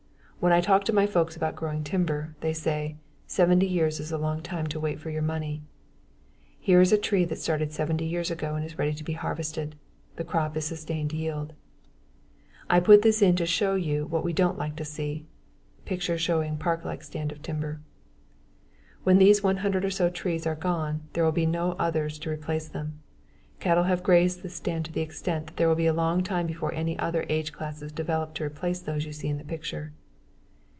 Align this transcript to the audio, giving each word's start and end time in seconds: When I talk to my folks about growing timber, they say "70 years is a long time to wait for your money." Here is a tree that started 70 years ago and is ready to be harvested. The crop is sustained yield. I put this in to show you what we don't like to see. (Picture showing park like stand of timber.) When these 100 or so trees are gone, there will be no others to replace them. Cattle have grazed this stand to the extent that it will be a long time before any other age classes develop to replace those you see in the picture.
When 0.43 0.51
I 0.51 0.59
talk 0.59 0.85
to 0.85 0.91
my 0.91 1.05
folks 1.05 1.35
about 1.37 1.55
growing 1.55 1.83
timber, 1.83 2.33
they 2.39 2.51
say 2.51 2.95
"70 3.27 3.63
years 3.67 3.99
is 3.99 4.11
a 4.11 4.17
long 4.17 4.41
time 4.41 4.65
to 4.69 4.79
wait 4.79 4.99
for 4.99 5.11
your 5.11 5.21
money." 5.21 5.61
Here 6.59 6.81
is 6.81 6.91
a 6.91 6.97
tree 6.97 7.25
that 7.25 7.35
started 7.37 7.71
70 7.71 8.03
years 8.07 8.31
ago 8.31 8.55
and 8.55 8.65
is 8.65 8.79
ready 8.79 8.93
to 8.95 9.03
be 9.03 9.13
harvested. 9.13 9.75
The 10.15 10.23
crop 10.23 10.57
is 10.57 10.65
sustained 10.65 11.13
yield. 11.13 11.53
I 12.71 12.79
put 12.79 13.03
this 13.03 13.21
in 13.21 13.35
to 13.35 13.45
show 13.45 13.75
you 13.75 14.07
what 14.07 14.23
we 14.23 14.33
don't 14.33 14.57
like 14.57 14.75
to 14.77 14.83
see. 14.83 15.27
(Picture 15.85 16.17
showing 16.17 16.57
park 16.57 16.83
like 16.83 17.03
stand 17.03 17.31
of 17.31 17.43
timber.) 17.43 17.79
When 19.03 19.19
these 19.19 19.43
100 19.43 19.85
or 19.85 19.91
so 19.91 20.09
trees 20.09 20.47
are 20.47 20.55
gone, 20.55 21.01
there 21.13 21.23
will 21.23 21.31
be 21.31 21.45
no 21.45 21.73
others 21.73 22.17
to 22.17 22.31
replace 22.31 22.67
them. 22.67 22.99
Cattle 23.59 23.83
have 23.83 24.01
grazed 24.01 24.41
this 24.41 24.55
stand 24.55 24.85
to 24.85 24.91
the 24.91 25.01
extent 25.01 25.55
that 25.55 25.63
it 25.65 25.67
will 25.67 25.75
be 25.75 25.85
a 25.85 25.93
long 25.93 26.23
time 26.23 26.47
before 26.47 26.73
any 26.73 26.97
other 26.97 27.27
age 27.29 27.53
classes 27.53 27.91
develop 27.91 28.33
to 28.33 28.43
replace 28.43 28.79
those 28.79 29.05
you 29.05 29.13
see 29.13 29.27
in 29.27 29.37
the 29.37 29.43
picture. 29.43 29.93